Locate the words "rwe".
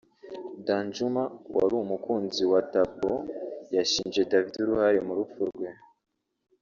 5.49-5.69